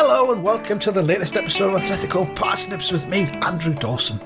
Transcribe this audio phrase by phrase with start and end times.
[0.00, 4.20] Hello and welcome to the latest episode of Athletico Parsnips with me, Andrew Dawson.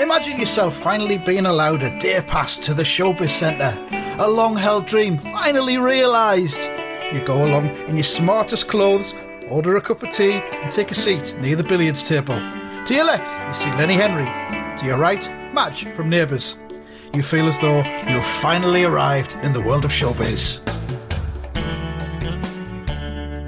[0.00, 3.78] Imagine yourself finally being allowed a day pass to the Showbiz Centre.
[4.18, 6.70] A long held dream finally realised.
[7.12, 9.14] You go along in your smartest clothes,
[9.50, 12.36] order a cup of tea, and take a seat near the billiards table.
[12.86, 14.24] To your left, you see Lenny Henry.
[14.78, 16.56] To your right, Madge from Neighbours.
[17.12, 20.63] You feel as though you have finally arrived in the world of showbiz.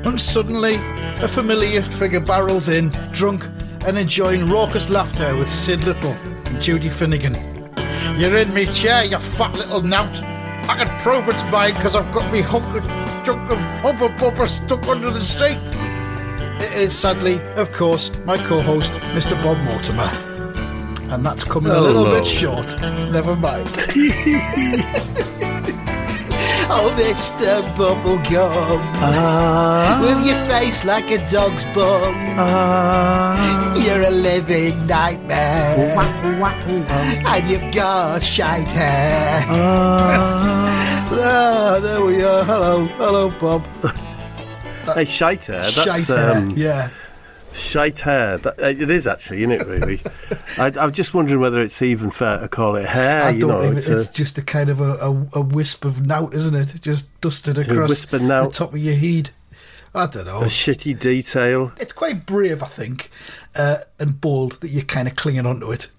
[0.07, 0.77] And suddenly,
[1.21, 3.45] a familiar figure barrels in, drunk
[3.87, 7.35] and enjoying raucous laughter with Sid Little and Judy Finnegan.
[8.17, 10.23] You're in me chair, you fat little knout.
[10.23, 12.87] I can prove it's mine because I've got me hunk of
[13.27, 15.59] chunk of hubba bubba stuck under the seat.
[16.65, 19.35] It is sadly, of course, my co-host, Mr.
[19.43, 20.11] Bob Mortimer.
[21.13, 22.81] And that's coming a little bit short.
[22.81, 23.69] Never mind.
[26.69, 27.63] oh, Mr.
[27.75, 28.83] Bubblegum.
[30.01, 32.15] With your face like a dog's bum.
[33.83, 35.97] You're a living nightmare.
[35.99, 39.45] and you've got shite hair.
[41.19, 42.45] ah, there we are.
[42.45, 43.63] Hello, hello, Bob.
[44.95, 45.63] Hey, shite hair.
[45.63, 46.37] That's shite hair.
[46.37, 46.89] um, Yeah.
[47.59, 48.39] Shite hair.
[48.39, 49.67] That, uh, it is actually, isn't it?
[49.67, 50.01] Really.
[50.59, 53.25] I, I'm just wondering whether it's even fair to call it hair.
[53.25, 55.41] I you don't know, even, it's, it's, a, just a kind of a, a, a
[55.41, 56.81] wisp of knout, isn't it?
[56.81, 59.31] Just dusted across the top of your head.
[59.95, 60.43] I don't know.
[60.43, 61.73] a shitty detail.
[61.81, 63.11] it's quite brave, I think,
[63.55, 65.91] uh, and bold that you're kind of clinging onto it.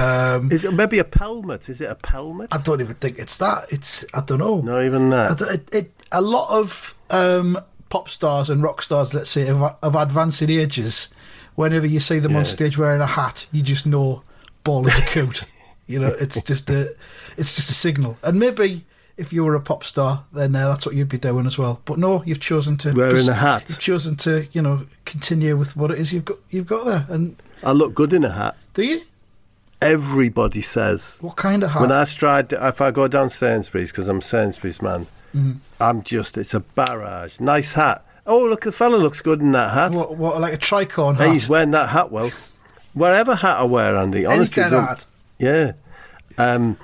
[0.00, 1.68] Um, Is it maybe a pelmet?
[1.68, 2.48] Is it a pelmet?
[2.50, 3.66] I don't even think it's that.
[3.70, 4.60] It's I don't know.
[4.60, 5.40] Not even that.
[5.40, 7.58] it, it, a lot of um,
[7.90, 11.10] pop stars and rock stars, let's say, of, of advancing ages,
[11.56, 14.22] whenever you see them on stage wearing a hat, you just know
[14.64, 15.44] ball is a coot.
[15.86, 16.94] you know, it's just a,
[17.36, 18.16] it's just a signal.
[18.22, 18.86] And maybe
[19.18, 21.82] if you were a pop star, then uh, that's what you'd be doing as well.
[21.84, 23.68] But no, you've chosen to Wearing a hat.
[23.68, 26.38] You've chosen to, you know, continue with what it is you've got.
[26.48, 27.04] You've got there.
[27.10, 28.56] And I look good in a hat.
[28.72, 29.02] do you?
[29.82, 31.18] Everybody says.
[31.20, 31.82] What kind of hat?
[31.82, 35.52] When I stride, if I go down Sainsbury's, because I'm Sainsbury's man, Mm-hmm.
[35.82, 37.40] I'm just, it's a barrage.
[37.40, 38.04] Nice hat.
[38.26, 39.92] Oh, look, the fella looks good in that hat.
[39.92, 41.26] what, what, like a tricorn hat?
[41.28, 42.30] Hey, he's wearing that hat well.
[42.94, 44.62] Wherever hat I wear, Andy, Any honestly.
[44.62, 45.06] kind of hat.
[45.38, 45.72] Yeah.
[46.38, 46.76] Um,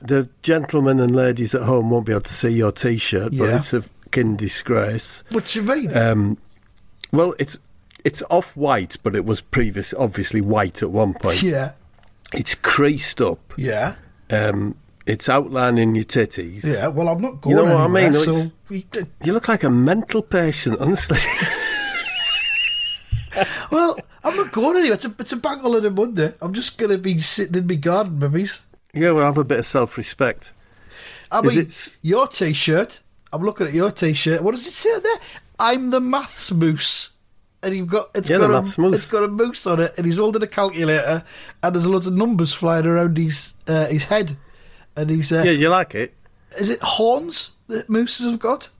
[0.00, 3.56] the gentlemen and ladies at home won't be able to see your T-shirt, but Yeah.
[3.56, 5.24] it's a fucking disgrace.
[5.30, 5.96] What do you mean?
[5.96, 6.38] Um,
[7.12, 7.58] well, it's
[8.04, 11.42] it's off white, but it was previous, obviously white at one point.
[11.42, 11.72] yeah,
[12.32, 13.40] It's creased up.
[13.56, 13.96] yeah.
[14.30, 14.76] Um,
[15.08, 16.64] it's outlining your titties.
[16.64, 17.56] Yeah, well, I'm not going.
[17.56, 18.16] You know what I mean?
[18.16, 18.86] so we
[19.24, 21.18] You look like a mental patient, honestly.
[23.70, 24.94] well, I'm not going anywhere.
[24.94, 26.32] It's a, it's a bank holiday Monday.
[26.40, 28.64] I'm just going to be sitting in my garden, babies.
[28.94, 30.52] yeah, well, I have a bit of self-respect.
[31.30, 33.00] I mean, it s- your T-shirt.
[33.32, 34.42] I'm looking at your T-shirt.
[34.42, 35.16] What does it say there?
[35.58, 37.10] I'm the maths moose.
[37.62, 38.94] And you've got it's Yeah, got a maths moose.
[38.94, 41.24] it's got a moose on it, and he's holding a calculator,
[41.62, 44.36] and there's loads of numbers flying around his uh, his head,
[44.98, 46.14] and he's uh, Yeah, you like it?
[46.58, 48.70] is it horns that mooses have got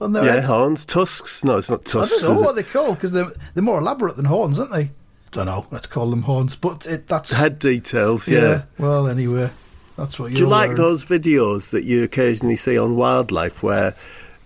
[0.00, 0.44] on their Yeah, head?
[0.44, 1.42] horns, tusks.
[1.44, 2.22] No, it's not tusks.
[2.22, 2.54] I don't know what it?
[2.64, 4.90] they're called because they're they're more elaborate than horns, aren't they?
[5.32, 5.66] Don't know.
[5.70, 6.54] Let's call them horns.
[6.56, 8.26] But it, that's Head details.
[8.28, 8.62] Yeah.
[8.78, 9.50] Well, anyway,
[9.96, 10.36] that's what you.
[10.36, 10.76] Do you like wearing.
[10.82, 13.94] those videos that you occasionally see on wildlife where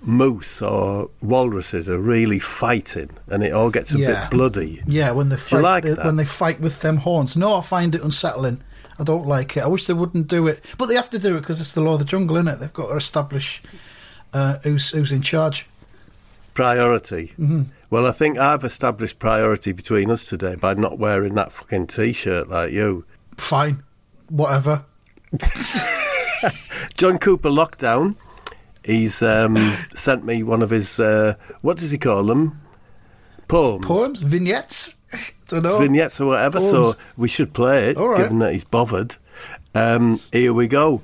[0.02, 4.22] moose or walruses are really fighting and it all gets a Yeah.
[4.22, 4.82] bit bloody?
[4.86, 7.36] Yeah, when they fight, like they- when they fight with them horns.
[7.36, 8.62] No, I find it unsettling.
[9.00, 9.62] I don't like it.
[9.62, 11.80] I wish they wouldn't do it, but they have to do it because it's the
[11.80, 12.60] law of the jungle, isn't it?
[12.60, 13.62] They've got to establish
[14.34, 15.66] uh, who's who's in charge.
[16.52, 17.32] Priority.
[17.38, 17.62] Mm-hmm.
[17.88, 22.48] Well, I think I've established priority between us today by not wearing that fucking t-shirt
[22.48, 23.06] like you.
[23.38, 23.82] Fine,
[24.28, 24.84] whatever.
[26.94, 28.16] John Cooper Lockdown.
[28.84, 29.56] He's um,
[29.94, 32.60] sent me one of his uh, what does he call them?
[33.48, 33.86] Poems.
[33.86, 34.94] Poems, vignettes.
[35.52, 35.78] Know.
[35.78, 36.60] vignettes or whatever.
[36.60, 38.18] So we should play it, right.
[38.18, 39.16] given that he's bothered.
[39.74, 41.02] Um, here we go.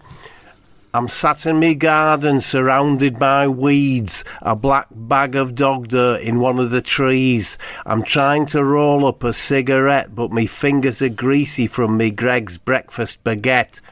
[0.96, 6.40] I'm sat in me garden surrounded by weeds, a black bag of dog dirt in
[6.40, 7.58] one of the trees.
[7.84, 12.56] I'm trying to roll up a cigarette, but me fingers are greasy from me Greggs
[12.56, 13.82] breakfast baguette.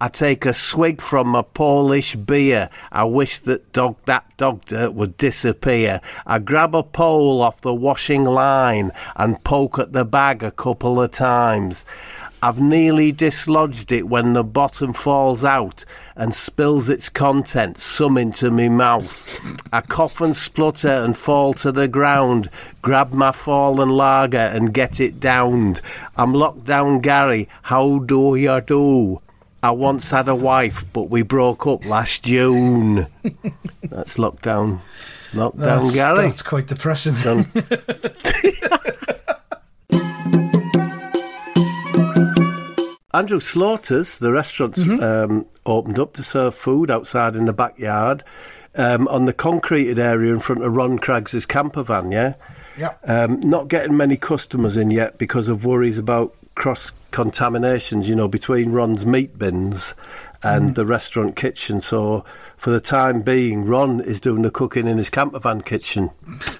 [0.00, 2.68] I take a swig from my Polish beer.
[2.90, 6.00] I wish that dog that dog dirt would disappear.
[6.26, 11.00] I grab a pole off the washing line and poke at the bag a couple
[11.00, 11.86] of times.
[12.42, 15.84] I've nearly dislodged it when the bottom falls out
[16.16, 19.40] and spills its contents, some into me mouth.
[19.72, 22.50] I cough and splutter and fall to the ground,
[22.82, 25.80] grab my fallen lager and get it downed.
[26.16, 27.48] I'm locked down, Gary.
[27.62, 29.22] How do you do?
[29.64, 33.06] I once had a wife, but we broke up last June.
[33.82, 34.80] That's lockdown.
[35.32, 36.16] Lockdown, That's, Gary.
[36.18, 37.14] that's quite depressing.
[43.14, 48.22] Andrew Slaughter's, the restaurant's um, opened up to serve food outside in the backyard
[48.74, 52.34] um, on the concreted area in front of Ron Craggs's camper van, yeah?
[52.76, 52.92] Yeah.
[53.04, 58.28] Um, not getting many customers in yet because of worries about cross contaminations, you know,
[58.28, 59.94] between Ron's meat bins
[60.42, 61.80] and the restaurant kitchen.
[61.80, 62.24] So,
[62.58, 66.10] for the time being, Ron is doing the cooking in his camper van kitchen.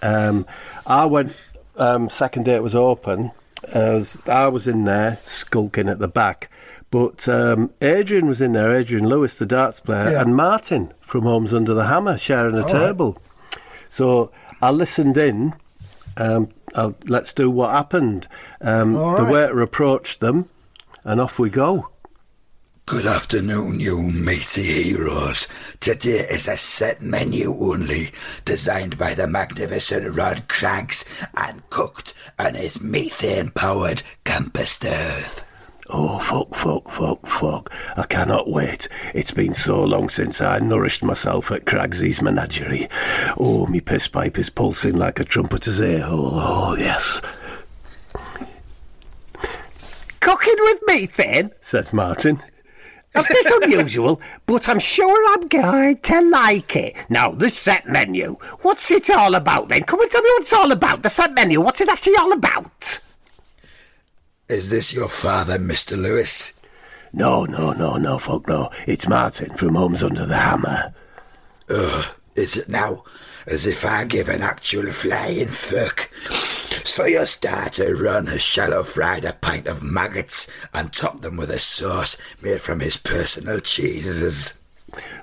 [0.03, 0.47] Um,
[0.87, 1.35] I went
[1.77, 3.31] um, second day it was open.
[3.75, 6.51] I was, I was in there skulking at the back,
[6.91, 8.75] but um, Adrian was in there.
[8.77, 10.21] Adrian Lewis, the darts player, Yeah.
[10.23, 12.69] and Martin from Homes Under the Hammer sharing a right.
[12.69, 13.17] table.
[13.89, 14.31] So
[14.61, 15.55] I listened in.
[16.17, 18.29] Um, I'll, let's do what happened.
[18.61, 20.49] Um, All the waiter approached them,
[21.05, 21.89] and off we go.
[22.87, 25.49] Good afternoon, you matey heroes.
[25.81, 28.11] Today is a set menu only,
[28.45, 35.45] designed by the magnificent Rod Craggs and cooked on his methane-powered camper stove.
[35.91, 37.73] Oh, fuck, fuck, fuck, fuck.
[37.97, 38.89] I cannot wait.
[39.15, 42.89] It's been so long since I nourished myself at Craggsy's menagerie.
[43.39, 46.31] Oh, me piss pipe is pulsing like a trumpeter's ear hole.
[46.33, 47.21] Oh, yes.
[50.21, 52.43] Cooking with methane, says Martin.
[53.15, 56.97] A bit unusual, but I'm sure I'm going to like it.
[57.11, 58.37] Now, the set menu.
[58.63, 59.83] What's it all about then?
[59.83, 61.03] Come and tell me what it's all about.
[61.03, 63.01] The set menu, what's it actually all about?
[64.55, 66.01] Is this your father, Mr.
[66.01, 66.53] Lewis?
[67.13, 68.71] No, no, no, no, fuck no.
[68.87, 70.95] It's Martin from Homes Under the Hammer.
[71.69, 73.03] Ugh, is it now?
[73.49, 76.03] As if I give an actual flying fuck.
[76.87, 81.51] For your starter, Ron has shallow fried a pint of maggots and topped them with
[81.51, 84.55] a sauce made from his personal cheeses.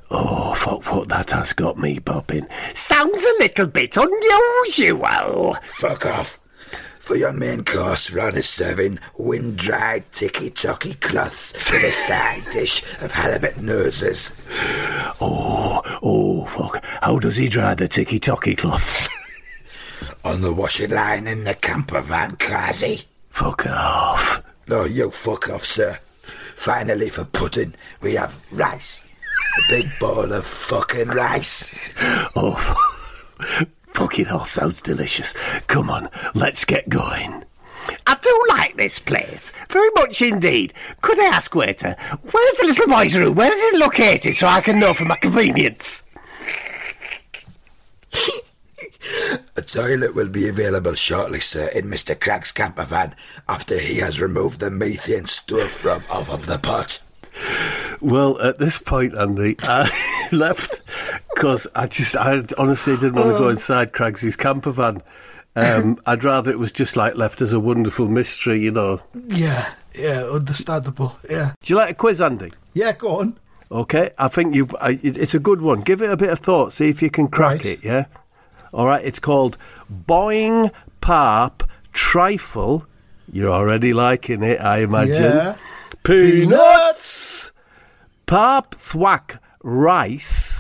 [0.10, 2.48] Oh, fuck, fuck, that has got me bobbing.
[2.74, 5.54] Sounds a little bit unusual.
[5.64, 6.41] Fuck off.
[7.12, 13.12] For your main course, Ron is serving wind-dried tiki-toki cloths with a side dish of
[13.12, 14.32] halibut noses.
[15.20, 16.82] Oh, oh, fuck.
[17.02, 19.10] How does he dry the tiki-toki cloths?
[20.24, 23.02] On the washing line in the camper van, Kazi.
[23.30, 24.42] fuck off.
[24.70, 25.98] No, you fuck off, sir.
[26.56, 29.04] Finally, for pudding, we have rice.
[29.60, 31.92] A big bowl of fucking rice.
[32.38, 35.34] Oh, fuck, it all sounds delicious.
[35.68, 37.44] Come on, let's get going.
[38.06, 40.74] I do like this place, very much indeed.
[41.02, 41.96] Could I ask, waiter,
[42.32, 43.36] where's the little boy's room?
[43.36, 46.04] Where is it located so I can know for my convenience?
[49.58, 52.20] A toilet will be available shortly, sir, in Mr.
[52.20, 53.16] Cragg's camper van
[53.50, 57.00] after he has removed the methane stove from off of the pot.
[58.00, 59.90] Well, at this point, Andy, I
[60.32, 60.82] left
[61.42, 65.02] because I just, I honestly didn't want to go inside Craigsy's camper van.
[65.56, 69.02] Um, I'd rather it was just like left as a wonderful mystery, you know.
[69.30, 71.18] yeah, yeah, understandable.
[71.28, 71.54] Yeah.
[71.62, 72.54] Do you like a quiz, Andy?
[72.74, 73.40] Yeah, go on.
[73.72, 74.68] Okay, I think you.
[74.80, 75.82] I, it's a good one.
[75.82, 76.74] Give it a bit of thought.
[76.74, 77.66] See if you can crack Right.
[77.66, 77.84] it.
[77.84, 78.06] Yeah.
[78.72, 79.04] All right.
[79.04, 79.58] It's called
[79.92, 80.70] Boing
[81.02, 82.86] Parp Trifle.
[83.32, 85.16] You're already liking it, I imagine.
[85.16, 85.56] Yeah.
[86.04, 87.52] Peanuts.
[88.28, 90.51] Parp thwack rice.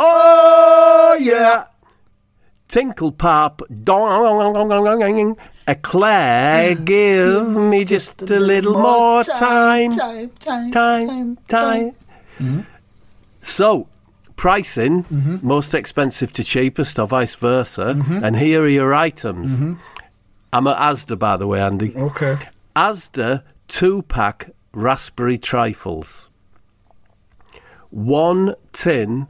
[0.00, 1.66] Oh yeah.
[2.68, 6.74] Tinkle pop dong eclair.
[6.74, 9.90] Give me just a little more time.
[9.90, 11.90] Time, time, Time, time.
[12.38, 12.60] Mm-hmm.
[13.40, 13.88] So,
[14.36, 15.46] pricing, mm-hmm.
[15.46, 17.94] most expensive to cheapest, or vice versa.
[17.96, 18.24] Mm-hmm.
[18.24, 19.58] And here are your items.
[20.52, 21.94] I'm at Asda, by the way, Andy.
[21.94, 22.38] Okay.
[22.74, 26.30] Asda two pack raspberry trifles,
[27.90, 29.28] one tin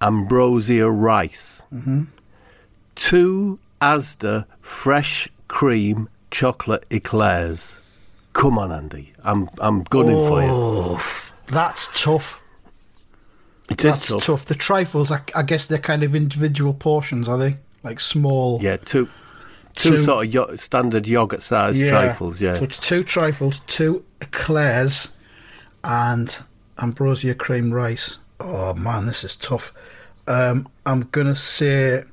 [0.00, 2.04] ambrosia rice, mm-hmm.
[2.94, 7.80] two Asda fresh cream chocolate eclairs.
[8.32, 9.12] Come on, Andy.
[9.24, 10.98] I'm I'm gunning for you.
[11.48, 12.40] That's tough.
[13.70, 14.24] It is That's tough.
[14.24, 14.44] tough.
[14.46, 17.56] The trifles, I, I guess they're kind of individual portions, are they?
[17.82, 18.60] Like small.
[18.60, 19.08] Yeah, two,
[19.74, 22.42] two, Two- sort of yo- standard yogurt sized trifles.
[22.42, 22.54] Yeah.
[22.54, 25.16] So it's two trifles, two eclairs,
[25.84, 26.36] and
[26.78, 28.18] ambrosia cream rice.
[28.40, 29.72] Oh man, this is tough.
[30.30, 32.04] Um, I'm gonna say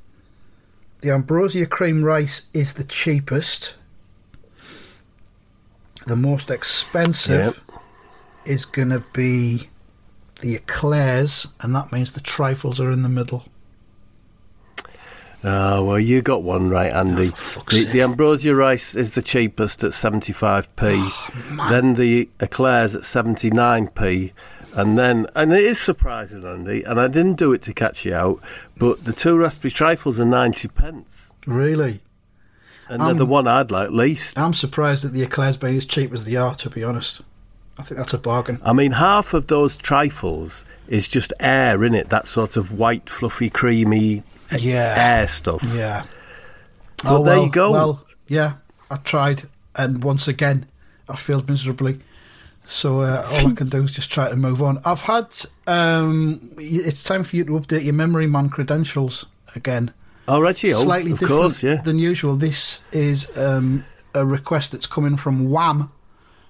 [1.02, 3.76] the ambrosia cream rice is the cheapest.
[6.08, 7.62] The most expensive
[8.44, 9.70] is gonna be
[10.40, 13.44] the eclairs, and that means the trifles are in the middle.
[15.44, 17.30] Oh, well, you got one right, Andy.
[17.32, 20.66] Oh, the, the ambrosia rice is the cheapest at 75p.
[20.82, 24.32] Oh, then the eclairs at 79p.
[24.76, 28.14] And then, and it is surprising, Andy, and I didn't do it to catch you
[28.14, 28.42] out,
[28.78, 31.34] but the two raspberry trifles are 90 pence.
[31.48, 32.02] Really,
[32.90, 34.38] And they're the one I'd like least.
[34.38, 36.54] I'm surprised that the eclairs being as cheap as they are.
[36.56, 37.22] To be honest,
[37.80, 38.60] I think that's a bargain.
[38.64, 43.10] I mean, half of those trifles is just air in it, that sort of white,
[43.10, 44.24] fluffy, creamy
[44.58, 44.94] Yeah.
[44.98, 45.64] air stuff.
[45.74, 46.04] Yeah.
[47.06, 47.72] Oh Well, there you go.
[47.72, 48.54] Well, yeah,
[48.92, 49.44] I tried,
[49.76, 50.66] and once again,
[51.10, 52.00] I failed miserably.
[52.68, 54.80] So uh, all I can do is just try to move on.
[54.86, 55.34] I've had.
[55.66, 59.94] Um, it's time for you to update your memory man credentials again.
[60.28, 61.82] Oh, Reggie, Slightly of different course, yeah.
[61.82, 62.36] than usual.
[62.36, 65.90] This is um, a request that's coming from Wham,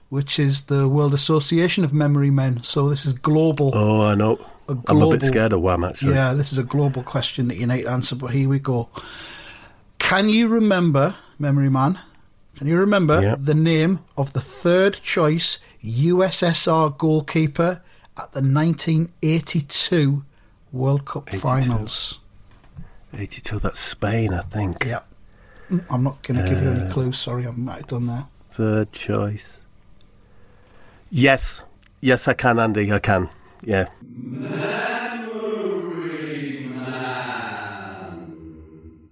[0.09, 2.63] which is the World Association of Memory Men.
[2.63, 3.71] So this is global.
[3.75, 4.43] Oh, I know.
[4.67, 6.15] I'm a bit scared of Wham, actually.
[6.15, 8.89] Yeah, this is a global question that you need to answer, but here we go.
[9.99, 11.99] Can you remember, Memory Man,
[12.57, 13.35] can you remember Yeah.
[13.37, 17.81] the name of the third choice USSR goalkeeper
[18.17, 20.23] at the 1982
[20.71, 21.39] World Cup 82.
[21.41, 22.19] finals?
[23.13, 24.85] 82, that's Spain, I think.
[24.85, 24.99] Yeah.
[25.71, 28.07] Mm, I'm not going to give you Uh, any clues, sorry, I might have done
[28.07, 28.25] that.
[28.49, 29.65] Third choice.
[31.09, 31.63] Yes.
[32.01, 32.91] Yes, I can, Andy.
[32.91, 33.29] I can.
[33.63, 33.85] Yeah.
[35.37, 38.39] Memory Man.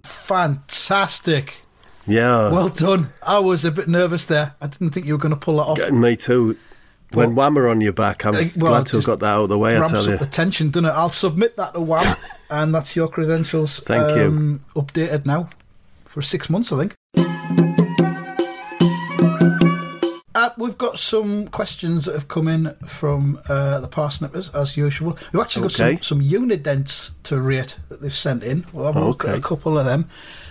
[0.03, 1.61] Fantastic.
[2.07, 2.51] Yeah.
[2.51, 3.12] Well done.
[3.25, 4.55] I was a bit nervous there.
[4.62, 5.91] I didn't think you were going to pull that off.
[5.91, 6.57] Me too.
[7.13, 9.43] When Wham are on your back, I'm Uh, well, glad to have got that out
[9.43, 10.17] of the way, I tell up you.
[10.17, 10.93] the tension, doesn't it?
[10.93, 12.15] I'll submit that to WAM,
[12.50, 13.79] and that's your credentials.
[13.79, 14.24] Thank you.
[14.27, 15.50] um, Updated now
[16.03, 17.75] for six months, I think.
[20.75, 25.17] We've got some questions that have come in from uh, the parsnippers, as usual.
[25.32, 25.96] We've actually got Okay.
[26.01, 28.65] some, some unidents to rate that they've sent in.
[28.74, 29.38] We'll have a look at Okay.
[29.39, 30.10] a couple of them.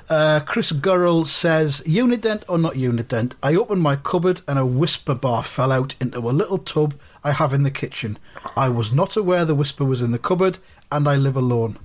[0.09, 3.35] Uh, Chris Gurrell says, Unident or not Unident?
[3.43, 7.33] I opened my cupboard and a Wispa bar fell out into a little tub I
[7.33, 8.19] have in the kitchen.
[8.57, 10.57] I was not aware the Wispa was in the cupboard
[10.91, 11.77] and I live alone.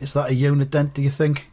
[0.00, 1.50] Is that a Unident, do you think?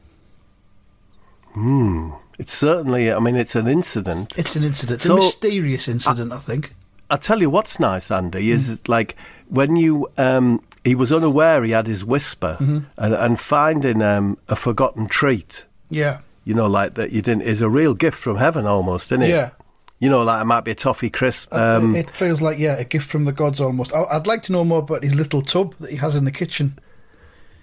[2.41, 4.33] It's certainly, I mean, it's an incident.
[4.35, 4.95] It's an incident.
[4.97, 6.73] It's So- a mysterious incident, I think.
[7.11, 8.73] I'll tell you what's nice, Andy, is Mm.
[8.73, 9.15] it's like
[9.47, 12.79] when you, um, he was unaware he had his Wispa Mm-hmm.
[12.97, 16.17] and, and finding um, a forgotten treat, Yeah.
[16.43, 19.29] you know, like that you didn't, is a real gift from heaven almost, isn't it?
[19.29, 19.51] Yeah.
[19.99, 21.53] You know, like it might be a toffee crisp.
[21.53, 23.93] Um, it feels like, yeah, a gift from the gods almost.
[23.93, 26.31] I- I'd like to know more about his little tub that he has in the
[26.31, 26.79] kitchen.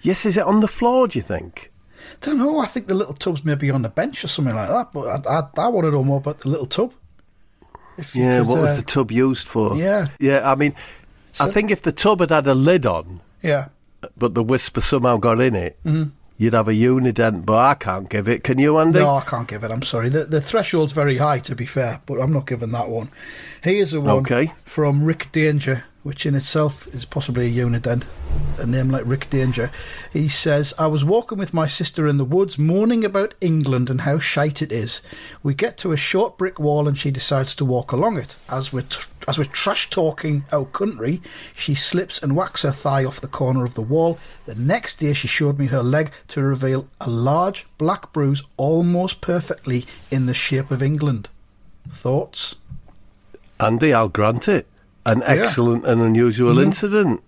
[0.01, 1.69] yes, is it on the floor, do you think?
[2.21, 2.59] Don't know.
[2.59, 4.91] I think the little tub's maybe on the bench or something like that.
[4.93, 6.93] But I, I, I want to know more about the little tub.
[8.13, 9.75] Yeah, could, what was uh, the tub used for?
[9.75, 10.07] Yeah.
[10.19, 10.73] Yeah, I mean,
[11.39, 13.67] I think if the tub had had a lid on, Yeah.
[14.17, 15.77] but the Wispa somehow got in it,
[16.37, 18.43] you'd have a unident, but I can't give it.
[18.45, 18.99] Can you, Andy?
[18.99, 19.71] No, I can't give it.
[19.71, 20.07] I'm sorry.
[20.07, 23.09] The the threshold's very high, to be fair, but I'm not giving that one.
[23.61, 24.53] Here's a one Okay.
[24.63, 28.03] from Rick Danger, which in itself is possibly a unident,
[28.57, 29.69] a name like Rick Danger.
[30.11, 34.01] He says, I was walking with my sister in the woods, mourning about England and
[34.01, 35.03] how shite it is.
[35.43, 38.37] We get to a short brick wall and she decides to walk along it.
[38.49, 41.21] As we're, tr- as we're trash talking our country,
[41.55, 44.17] she slips and whacks her thigh off the corner of the wall.
[44.47, 49.21] The next day, she showed me her leg to reveal a large black bruise almost
[49.21, 51.29] perfectly in the shape of England.
[51.87, 52.55] Thoughts?
[53.59, 54.65] Andy, I'll grant it.
[55.05, 57.21] An excellent and unusual incident.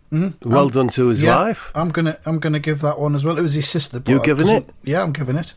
[0.43, 1.25] Well done to his Mm-hmm.
[1.27, 1.71] Yeah, wife.
[1.73, 3.37] I'm gonna I'm gonna give that one as well.
[3.37, 4.01] It was his sister.
[4.05, 4.69] You giving it?
[4.83, 5.53] Yeah, I'm giving it.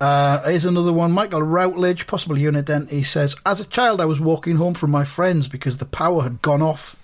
[0.00, 1.10] Uh, here's another one.
[1.12, 2.90] Michael Routledge, possible unident.
[2.90, 6.22] He says, As a child, I was walking home from my friends because the power
[6.22, 6.94] had gone off.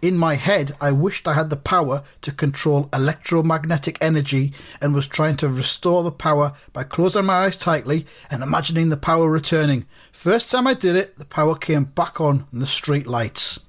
[0.00, 5.06] In my head, I wished I had the power to control electromagnetic energy and was
[5.06, 9.84] trying to restore the power by closing my eyes tightly and imagining the power returning.
[10.10, 13.60] First time I did it, the power came back on in the street lights.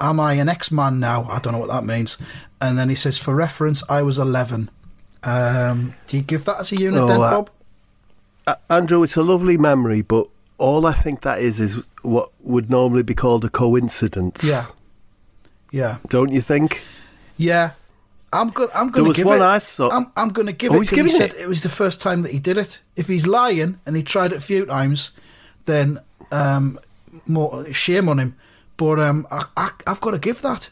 [0.00, 1.24] Am I an X man now?
[1.24, 2.18] I don't know what that means.
[2.60, 4.70] And then he says, For reference, I was 11.
[5.24, 7.50] Um, do you give that as a unident, Oh, uh, Bob?
[8.46, 10.26] Uh, Andrew, it's a lovely memory, but
[10.58, 14.44] all I think that is is what would normally be called a coincidence.
[14.44, 14.62] Yeah.
[15.72, 15.98] Yeah.
[16.08, 16.82] Don't you think?
[17.36, 17.70] Yeah.
[18.32, 18.68] I'm going.
[18.74, 19.44] I'm going to give one it.
[19.44, 21.40] I saw- I'm, I'm going to give Oh, it he's he said it?
[21.40, 22.82] it was the first time that he did it.
[22.96, 25.12] If he's lying and he tried it a few times,
[25.64, 25.98] then
[26.30, 26.78] um,
[27.26, 28.36] more shame on him.
[28.76, 30.70] But um, I, I, I've got to give that.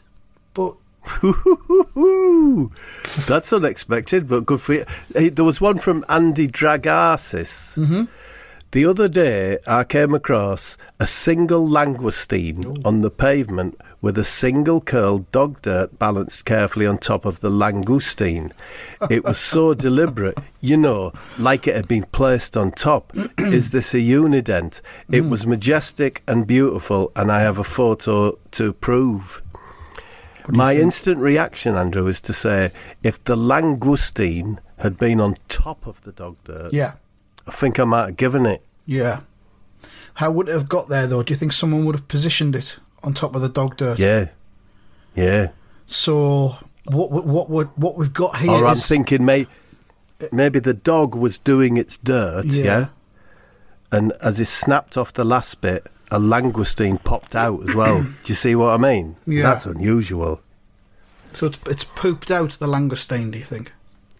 [0.53, 0.75] But
[3.27, 4.85] that's unexpected, but good for you.
[5.13, 7.77] Hey, There was one from Andy Dragarsis.
[7.77, 8.03] Mm-hmm.
[8.75, 14.81] The other day, I came across a single langoustine on the pavement with a single
[14.81, 18.51] curled dog dirt balanced carefully on top of the langoustine.
[19.09, 23.13] It was so deliberate, you know, like it had been placed on top.
[23.37, 24.81] Is this a unident?
[25.09, 29.41] It was majestic and beautiful, and I have a photo to prove.
[30.49, 36.01] My instant reaction, Andrew, is to say if the langoustine had been on top of
[36.01, 36.95] the dog dirt, yeah,
[37.47, 38.64] I think I might have given it.
[38.85, 39.21] Yeah.
[40.15, 41.23] How would it have got there though?
[41.23, 43.99] Do you think someone would have positioned it on top of the dog dirt?
[43.99, 44.29] Yeah,
[45.15, 45.49] yeah.
[45.87, 49.47] So what what what what, we've got here or I'm is- thinking may,
[50.31, 52.63] maybe the dog was doing its dirt, Yeah.
[52.63, 52.87] yeah.
[53.91, 58.01] And as it snapped off the last bit, a langoustine popped out as well.
[58.03, 59.15] Do you see what I mean?
[59.27, 59.43] Yeah.
[59.43, 60.41] That's unusual.
[61.33, 63.31] so it's, it's pooped out the langoustine.
[63.31, 63.71] Do you think?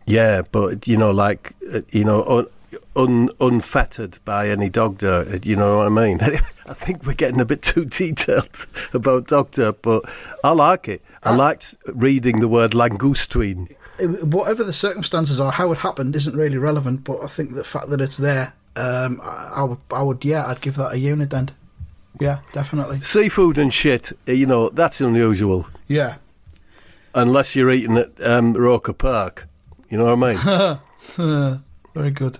[0.05, 2.48] Yeah, but you know, like uh, you know,
[2.96, 5.46] un, un, unfettered by any dog dirt.
[5.46, 6.20] You know what I mean?
[6.68, 10.04] I think we're getting a bit too detailed about dog dirt, but
[10.44, 11.02] I like it.
[11.24, 13.75] I liked reading the word langoustine.
[14.00, 17.04] whatever the circumstances are, how it happened isn't really relevant.
[17.04, 20.46] But I think the fact that it's there, um, I, I would, I would, yeah,
[20.48, 21.54] I'd give that a unident.
[22.20, 23.02] Yeah, definitely.
[23.02, 25.68] Seafood and shit, uh, you know, that's unusual.
[25.88, 26.16] Yeah,
[27.16, 29.48] Unless you're eating at um, Roker Park.
[29.90, 30.80] You know what I
[31.16, 31.62] mean?
[31.94, 32.40] very good.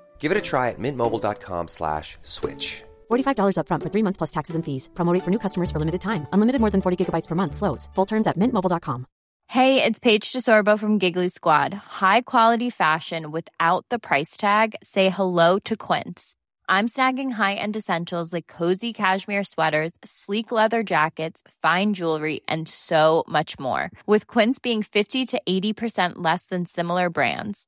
[0.21, 2.83] Give it a try at mintmobile.com slash switch.
[3.09, 4.89] $45 upfront for three months plus taxes and fees.
[4.93, 6.27] Promo rate for new customers for limited time.
[6.31, 7.55] Unlimited more than 40 gigabytes per month.
[7.55, 7.89] Slows.
[7.95, 9.05] Full terms at mintmobile.com.
[9.47, 11.73] Hey, it's Paige DeSorbo from Giggly Squad.
[11.73, 14.75] High quality fashion without the price tag.
[14.81, 16.35] Say hello to Quince.
[16.69, 23.25] I'm snagging high-end essentials like cozy cashmere sweaters, sleek leather jackets, fine jewelry, and so
[23.27, 23.91] much more.
[24.05, 27.67] With Quince being 50 to 80% less than similar brands.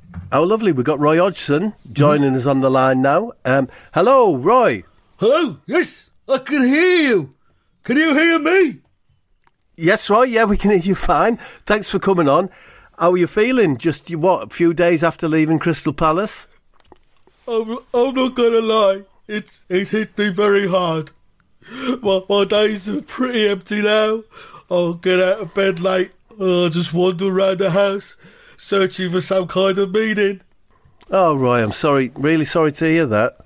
[0.31, 0.71] how lovely.
[0.71, 3.33] We've got Roy Hodgson joining us on the line now.
[3.45, 4.83] Um, hello, Roy.
[5.17, 5.57] Hello?
[5.65, 7.33] Yes, I can hear you.
[7.83, 8.79] Can you hear me?
[9.75, 10.23] Yes, Roy.
[10.23, 11.37] Yeah, we can hear you fine.
[11.65, 12.49] Thanks for coming on.
[12.97, 13.77] How are you feeling?
[13.77, 14.43] Just what?
[14.43, 16.47] A few days after leaving Crystal Palace.
[17.47, 19.03] I'm, I'm not gonna lie.
[19.27, 21.11] It it hit me very hard.
[22.01, 24.23] My, my days are pretty empty now.
[24.69, 26.11] I'll get out of bed late.
[26.39, 28.15] I'll just wander around the house,
[28.61, 30.41] searching for some kind of meaning.
[31.09, 32.11] Oh, Roy, I'm sorry.
[32.15, 33.37] Really sorry to hear that.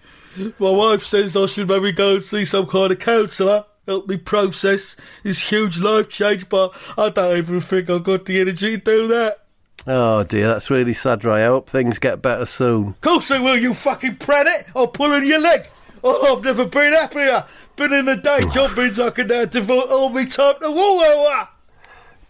[0.60, 4.17] My wife says I should maybe go and see some kind of counsellor, help me
[4.17, 8.84] process this huge life change, but I don't even think I've got the energy to
[8.84, 9.45] do that.
[9.88, 11.43] Oh dear, that's really sad, Roy.
[11.43, 12.89] I hope things get better soon.
[12.89, 14.67] Of course I will, you fucking planet!
[14.75, 15.65] I'll pull on your leg!
[16.04, 17.45] Oh, I've never been happier!
[17.78, 21.47] Been in the day job means I can now devote all my time to Warhammer!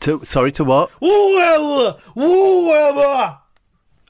[0.06, 0.92] To, sorry, to what?
[1.02, 2.00] Warhammer!
[2.14, 3.40] Warhammer!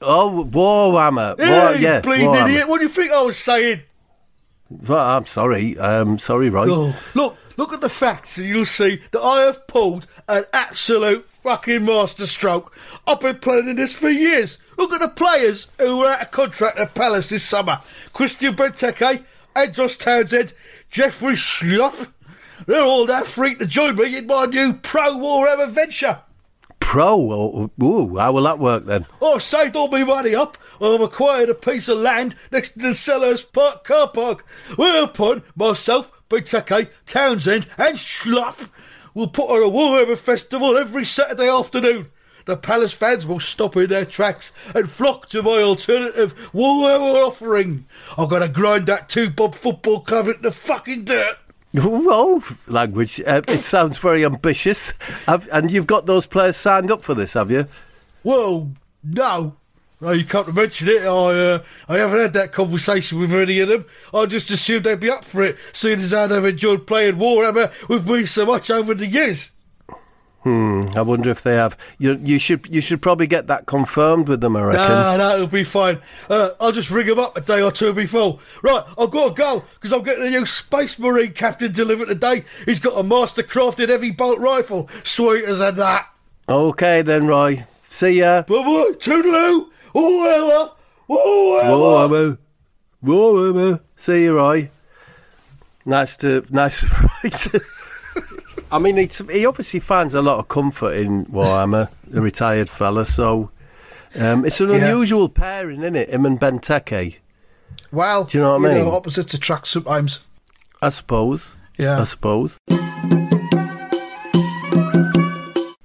[0.02, 1.38] Oh, Warhammer.
[1.38, 2.50] Hey, War, yeah, bleeding Warhammer.
[2.50, 3.80] idiot, what do you think I was saying?
[4.68, 5.78] Well, I'm sorry.
[5.78, 6.66] Um, sorry, Roy.
[6.68, 11.26] Oh, look, look at the facts and you'll see that I have pulled an absolute
[11.42, 12.76] fucking masterstroke.
[13.06, 14.58] I've been planning this for years.
[14.76, 17.78] Look at the players who were out of contract at Palace this summer.
[18.12, 20.52] Christian Benteke, Andros Townsend,
[20.90, 22.12] Jeffrey Schlupp.
[22.66, 26.20] They're all that freak to join me in my new pro Warhammer venture.
[26.80, 27.32] Pro.
[27.32, 29.06] Oh, ooh, how will that work then?
[29.20, 30.58] Oh, I've saved all my money up.
[30.80, 34.46] I've acquired a piece of land next to the Selhurst Park car park.
[34.76, 38.68] Whereupon myself, Benteke, Townsend, and Schlupp
[39.14, 42.10] will put on a Warhammer festival every Saturday afternoon.
[42.46, 47.86] the Palace fans will stop in their tracks and flock to my alternative Warhammer offering.
[48.16, 51.38] I'm going to grind that two Bob football club into fucking dirt.
[52.06, 53.20] Well, language.
[53.20, 54.92] Uh, it sounds very ambitious.
[55.26, 57.66] Have, and you've got those players signed up for this, have you?
[58.24, 58.70] Well,
[59.04, 59.56] no.
[60.00, 61.02] No, you can't mention it.
[61.02, 63.86] I uh, I haven't had that conversation with any of them.
[64.12, 67.88] I just assumed they'd be up for it, seeing as how they've enjoyed playing Warhammer
[67.88, 69.50] with me so much over the years.
[70.46, 70.84] Hmm.
[70.94, 71.76] I wonder if they have.
[71.98, 74.54] You, you should you should probably get that confirmed with them.
[74.56, 74.80] I reckon.
[74.88, 75.98] Nah, that'll be fine.
[76.30, 78.38] Uh, I'll just ring them up a day or two before.
[78.62, 82.44] Right, I've got to go because I'm getting a new Space Marine captain delivered today.
[82.64, 86.06] He's got a master crafted heavy bolt rifle, sweet as a nut.
[86.48, 87.66] Okay then, Roy.
[87.88, 88.42] See ya.
[88.42, 90.70] Bye bye, toodaloo, Warhammer.
[91.08, 92.38] Warhammer.
[93.04, 93.80] Warhammer.
[93.96, 94.70] See you, Roy.
[95.84, 96.82] Nice to nice.
[97.50, 97.60] to-
[98.72, 103.04] I mean, it's, he obviously finds a lot of comfort in Warhammer, the retired fella.
[103.06, 103.50] So
[104.18, 104.86] um, it's an Yeah.
[104.88, 106.10] unusual pairing, isn't it?
[106.10, 107.16] Him and Benteke,
[107.92, 108.88] Well, Do you know what I mean?
[108.88, 110.24] opposites attract sometimes.
[110.82, 111.56] I suppose.
[111.78, 112.00] Yeah.
[112.00, 112.58] I suppose.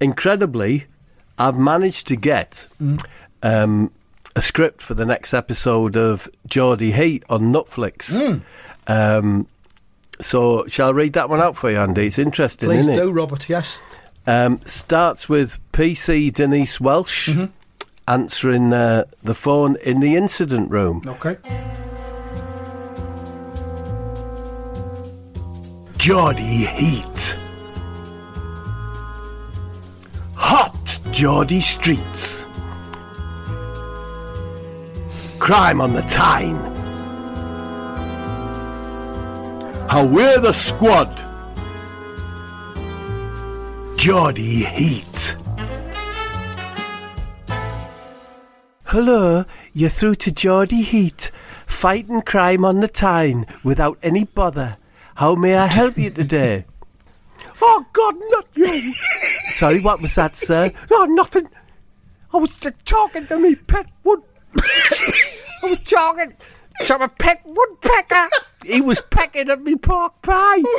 [0.00, 0.86] Incredibly,
[1.38, 2.66] I've managed to get
[3.44, 3.92] um,
[4.34, 8.42] a script for the next episode of Geordie Heat on Netflix.
[8.88, 9.46] Um,
[10.22, 12.06] so, shall I read that one out for you, Andy?
[12.06, 13.12] It's interesting, Please isn't do, it?
[13.12, 13.48] Robert.
[13.48, 13.80] Yes.
[14.26, 17.28] Um, starts with PC Denise Welch
[18.08, 21.02] answering uh, the phone in the incident room.
[21.06, 21.36] Okay.
[25.96, 27.38] Geordie Heat.
[30.34, 32.44] Hot Geordie streets.
[35.38, 36.81] Crime on the Tyne.
[39.92, 41.14] How we're the squad.
[43.98, 45.36] Geordie Heat.
[48.84, 51.30] Hello, you're through to Geordie Heat,
[51.66, 54.78] fighting crime on the Tyne without any bother.
[55.16, 56.64] How may I help you today?
[57.60, 58.94] oh God, not you!
[59.50, 60.70] Sorry, what was that, sir?
[60.90, 61.50] No, nothing.
[62.32, 64.22] I was talking to me pet wood.
[64.58, 66.32] I was talking
[66.86, 68.30] to my pet woodpecker.
[68.64, 70.62] He was pecking at me pork pie.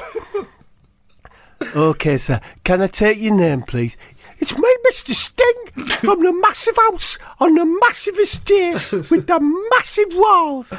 [1.76, 2.42] Okay, sir.
[2.66, 3.98] Can I take your name, please?
[4.40, 5.12] It's me, Mr.
[5.14, 9.40] Sting, from the massive house on the massive estate with the
[9.72, 10.74] massive walls.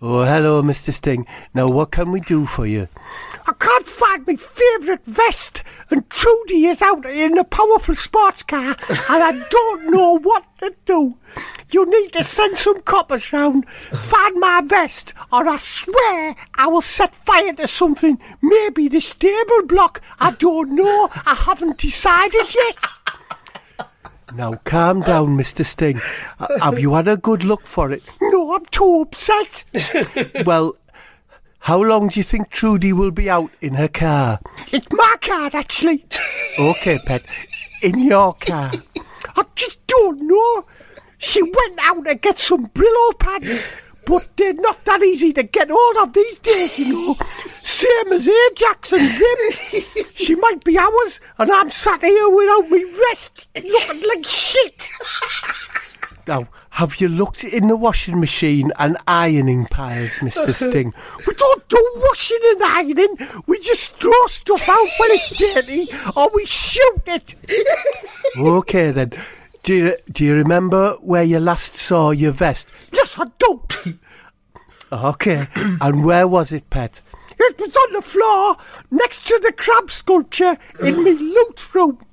[0.00, 0.92] Oh, hello, Mr.
[0.92, 1.26] Sting.
[1.54, 2.88] Now, what can we do for you?
[3.48, 8.76] I can't find my favourite vest, and Trudy is out in a powerful sports car,
[8.88, 11.16] and I don't know what to do.
[11.70, 16.82] You need to send some coppers round, find my vest, or I swear I will
[16.82, 18.18] set fire to something.
[18.42, 20.00] Maybe the stable block.
[20.18, 21.08] I don't know.
[21.26, 23.88] I haven't decided yet.
[24.34, 25.64] Now, calm down, Mr.
[25.64, 26.00] Sting.
[26.60, 28.02] Have you had a good look for it?
[28.20, 29.64] No, I'm too upset.
[30.44, 30.76] well,
[31.66, 34.38] how long do you think Trudy will be out in her car?
[34.72, 36.04] It's my car, actually.
[36.60, 37.24] okay, pet.
[37.82, 38.70] In your car.
[39.36, 40.64] I just don't know.
[41.18, 43.68] She went out to get some Brillo pads,
[44.06, 47.14] but they're not that easy to get hold of these days, you know.
[47.50, 50.04] Same as Ajax and Vim.
[50.14, 54.88] She might be ours, and I'm sat here without me rest, looking like shit.
[56.28, 60.54] Now, have you looked in the washing machine and ironing piles, Mr.
[60.68, 60.92] Sting?
[61.26, 63.16] we don't do washing and ironing.
[63.46, 67.34] We just throw stuff out when it's dirty, or we shoot it.
[68.38, 69.12] okay, then.
[69.62, 72.70] Do you, do you remember where you last saw your vest?
[72.92, 73.62] Yes, I do.
[74.92, 77.00] okay, and where was it, pet?
[77.38, 78.56] It was on the floor
[78.90, 82.05] next to the crab sculpture in my loot room.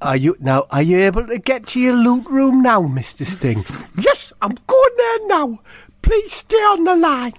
[0.00, 0.66] Are you now?
[0.70, 3.64] Are you able to get to your loot room now, Mister Sting?
[3.96, 5.60] yes, I'm going there now.
[6.02, 7.34] Please stay on the line.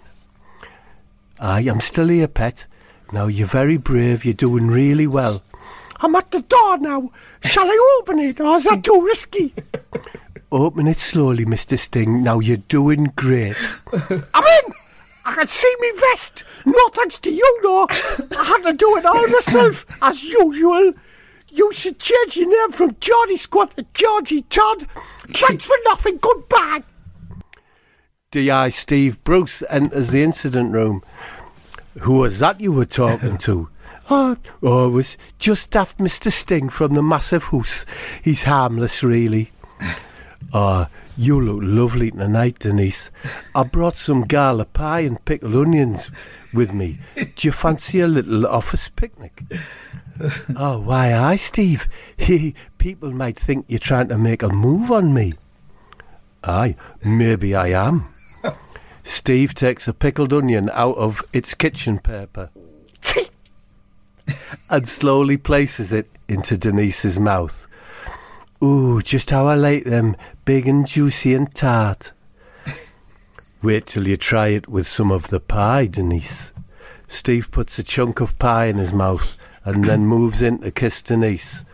[1.40, 2.66] Aye, I'm still here, pet.
[3.12, 4.24] Now you're very brave.
[4.24, 5.44] You're doing really well.
[6.00, 7.12] I'm at the door now.
[7.44, 9.54] Shall I open it, or is that too risky?
[10.52, 12.24] Open it slowly, Mister Sting.
[12.24, 13.58] Now you're doing great.
[13.92, 14.74] I'm in.
[15.26, 16.44] I can see me vest.
[16.66, 17.88] No thanks to you, though.
[17.90, 20.94] I had to do it all myself, as usual.
[21.54, 24.88] You should change your name from Geordie Squad to Georgie Todd.
[25.28, 26.18] Thanks for nothing.
[26.18, 26.82] Goodbye.
[28.32, 28.70] D.I.
[28.70, 31.04] Steve Bruce enters the incident room.
[32.00, 33.70] Who was that you were talking to?
[34.10, 36.32] Oh, oh, it was just daft Mr.
[36.32, 37.86] Sting from the massive house.
[38.24, 39.52] He's harmless, really.
[40.52, 43.12] Ah, you look lovely tonight, Denise.
[43.54, 46.10] I brought some garlic pie and pickled onions
[46.52, 46.98] with me.
[47.16, 49.44] Do you fancy a little office picnic?
[50.56, 51.88] oh, why, aye, Steve.
[52.78, 55.34] People might think you're trying to make a move on me.
[56.44, 58.06] Aye, maybe I am.
[59.04, 62.50] Steve takes a pickled onion out of its kitchen paper
[64.70, 67.68] and slowly places it into Denise's mouth.
[68.64, 72.12] Ooh, just how I like them, big and juicy and tart.
[73.62, 76.54] Wait till you try it with some of the pie, Denise.
[77.08, 81.02] Steve puts a chunk of pie in his mouth and then moves in to kiss
[81.02, 81.66] Denise.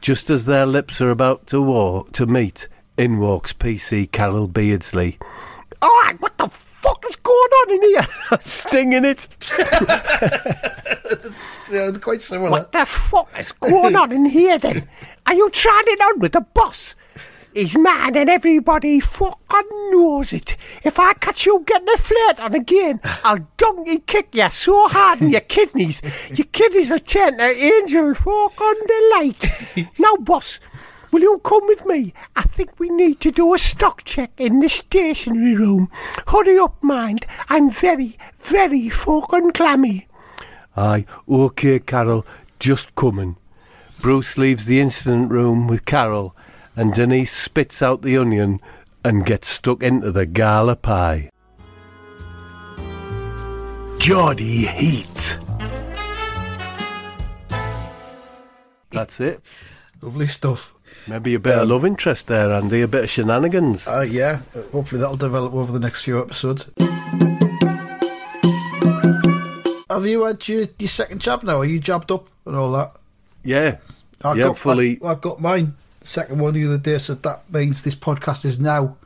[0.00, 5.18] Just as their lips are about to walk to meet, in walks PC Carol Beardsley.
[5.80, 8.06] All right, what the fuck is going on in here?
[8.40, 9.28] Stinging it.
[12.00, 12.50] Quite similar.
[12.50, 14.88] What the fuck is going on in here then?
[15.26, 16.94] Are you trying it on with the boss?
[17.54, 20.56] He's mad and everybody fucking knows it.
[20.84, 25.20] If I catch you getting a flirt on again, I'll donkey kick you so hard
[25.20, 26.00] in your kidneys.
[26.30, 29.88] Your kidneys will turn to angel fucking delight.
[29.98, 30.60] now, boss,
[31.10, 32.14] will you come with me?
[32.36, 35.90] I think we need to do a stock check in the stationery room.
[36.28, 37.26] Hurry up, mind.
[37.50, 40.08] I'm very, very fucking clammy.
[40.74, 42.24] Aye, okay, Carol,
[42.58, 43.36] just coming.
[44.00, 46.34] Bruce leaves the incident room with Carol,
[46.76, 48.60] and Denise spits out the onion
[49.04, 51.30] and gets stuck into the gala pie.
[53.98, 55.38] Geordie Heat.
[58.90, 59.40] That's it.
[60.00, 60.74] Lovely stuff.
[61.06, 62.82] Maybe a bit of love interest there, Andy.
[62.82, 63.88] A bit of shenanigans.
[63.88, 66.68] Uh, yeah, hopefully that'll develop over the next few episodes.
[69.90, 71.58] Have you had your, your second jab now?
[71.58, 72.96] Are you jabbed up and all that?
[73.44, 73.76] yeah.
[74.24, 75.00] I yeah, got, fully.
[75.02, 75.74] I, I got mine.
[76.02, 78.96] The second one the other day, so that means this podcast is now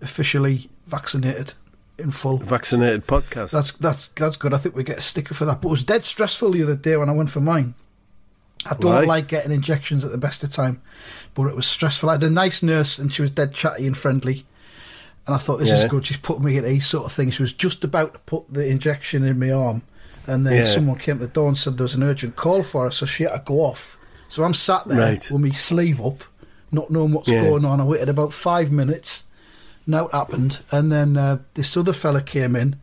[0.00, 1.54] officially vaccinated
[1.98, 2.38] in full.
[2.38, 3.50] vaccinated podcast.
[3.50, 4.54] That's that's that's good.
[4.54, 5.60] I think we get a sticker for that.
[5.60, 7.74] But it was dead stressful the other day when I went for mine.
[8.66, 9.04] I don't Why?
[9.04, 10.82] like getting injections at the best of time,
[11.34, 12.10] but it was stressful.
[12.10, 14.44] I had a nice nurse and she was dead chatty and friendly.
[15.26, 16.04] And I thought this is good.
[16.06, 17.30] She's put me at ease, sort of thing.
[17.30, 19.82] She was just about to put the injection in my arm,
[20.26, 20.64] and then Yeah.
[20.64, 23.04] someone came to the door and said there was an urgent call for her, so
[23.06, 23.96] she had to go off.
[24.30, 25.30] So I'm sat there Right.
[25.30, 26.22] with my sleeve up,
[26.72, 27.42] not knowing what's Yeah.
[27.44, 27.80] going on.
[27.80, 29.24] I waited about five minutes.
[29.86, 32.76] Now it happened, and then uh, this other fella came in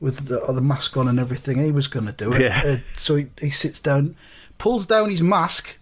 [0.00, 1.62] with the, uh, the mask on and everything.
[1.62, 2.40] He was going to do it.
[2.40, 2.62] Yeah.
[2.64, 4.16] Uh, so he, he sits down,
[4.58, 5.76] pulls down his mask,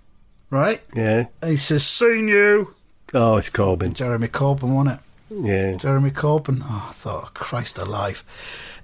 [0.50, 1.26] right, yeah.
[1.40, 2.74] and he says, "Seen you."
[3.14, 3.94] Oh, it's Corbyn.
[3.94, 5.46] Jeremy Corbyn, wasn't it?
[5.46, 5.76] Yeah.
[5.76, 6.60] Jeremy Corbyn.
[6.64, 8.24] Oh, I thought, Christ alive.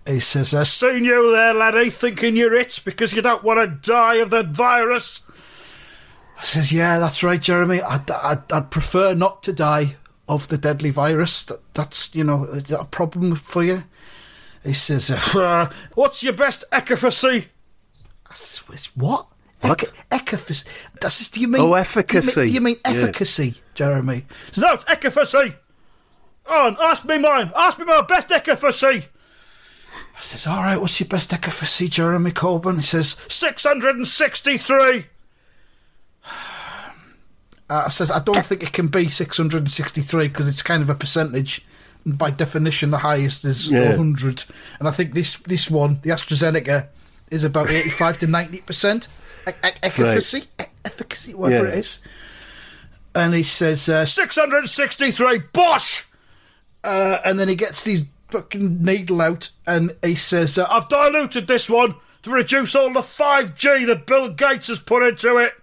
[0.06, 3.90] He says, uh, Seen you there, laddie, thinking you're it because you don't want to
[3.90, 5.20] die of the virus.
[6.38, 7.80] I says, Yeah, that's right, Jeremy.
[7.80, 9.96] I'd, I'd, I'd prefer not to die
[10.28, 11.42] of the deadly virus.
[11.44, 13.84] That, that's, you know, is that a problem for you?
[14.64, 17.48] He says, uh, What's your best efficacy?
[18.30, 19.26] I says, What?
[19.60, 19.82] What?
[19.82, 20.68] Ec- efficacy.
[21.00, 22.30] That's just, do you mean Oh, Do efficacy.
[22.30, 22.90] you mean, do you mean Yeah.
[22.92, 24.26] efficacy, Jeremy?
[24.48, 25.54] He says, No, it's efficacy.
[26.50, 27.50] On, ask me mine.
[27.56, 29.06] Ask me my best efficacy.
[30.16, 32.76] I says, all right, what's your best efficacy, Jeremy Corbyn?
[32.76, 35.06] He says, 663.
[37.70, 41.64] Uh, says, I don't think it can be 663 because it's kind of a percentage.
[42.04, 43.88] And by definition, the highest is Yeah.
[43.96, 44.44] 100.
[44.78, 46.88] And I think this this one, the AstraZeneca,
[47.30, 49.08] is about 85 to 90%
[49.48, 51.72] e- e- efficacy, e- efficacy, whatever Yeah.
[51.72, 52.00] it is.
[53.14, 56.04] And he says, uh, 663, bosh!
[56.82, 61.46] Uh, and then he gets his fucking needle out and he says, uh, I've diluted
[61.46, 65.54] this one to reduce all the 5G that Bill Gates has put into it.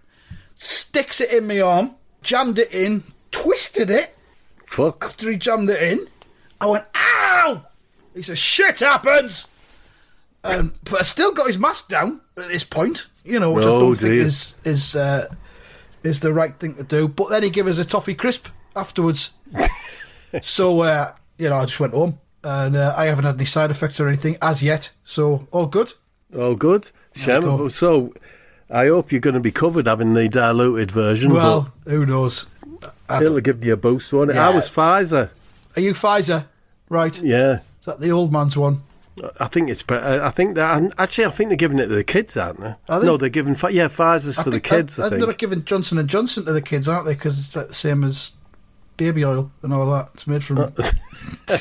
[0.63, 4.15] Sticks it in my arm, jammed it in, twisted it.
[4.67, 5.04] Fuck.
[5.04, 6.08] After he jammed it in,
[6.62, 7.65] I went, ow!
[8.13, 9.47] He said, shit happens!
[10.43, 13.69] Um, but I still got his mask down at this point, you know, which I
[13.69, 15.34] Oh, don't think is is uh,
[16.04, 17.08] is the right thing to do.
[17.08, 19.34] But then he gave us a toffee crisp afterwards.
[20.43, 23.71] so, uh, you know, I just went home and uh, I haven't had any side
[23.71, 24.91] effects or anything as yet.
[25.04, 25.93] So, all good.
[26.36, 26.91] All good.
[27.26, 27.67] Go.
[27.67, 28.13] So,
[28.71, 31.34] I hope you're going to be covered having the diluted version.
[31.34, 32.47] Well, who knows?
[32.79, 34.38] but it'll give you a boost, won't it?
[34.38, 35.29] I was Pfizer.
[35.75, 36.45] Are you Pfizer?
[36.89, 37.21] Right.
[37.21, 37.60] Yeah.
[37.79, 38.84] Is that the old man's one?
[39.39, 39.84] I think it's.
[39.89, 42.73] I I think that actually, I think they're giving it to the kids, aren't they?
[42.89, 43.05] Are they?
[43.05, 43.53] No, they're giving.
[43.69, 44.99] Yeah, Pfizer's for the think- kids.
[44.99, 47.13] I, they're not giving Johnson and Johnson to the kids, aren't they?
[47.13, 48.31] Because it's like the same as
[48.97, 50.10] baby oil and all that.
[50.13, 50.57] It's made from.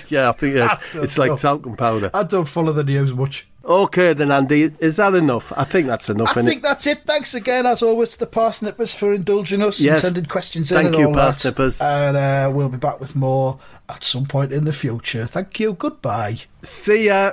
[0.09, 1.37] yeah, I think I it's, don't it's like know.
[1.37, 2.11] talcum powder.
[2.15, 3.49] I don't follow the news much.
[3.65, 5.53] Okay, then, Andy, is that enough?
[5.57, 6.37] I think that's enough.
[6.37, 7.03] I think that's it.
[7.07, 10.03] Thanks again, as always, to the Parsnippers for indulging us Yes.
[10.03, 10.83] and sending questions in.
[10.83, 11.13] Thank you.
[11.13, 11.81] Parsnippers.
[11.81, 15.27] And uh, we'll be back with more at some point in the future.
[15.27, 15.75] Thank you.
[15.75, 16.39] Goodbye.
[16.63, 17.33] See ya.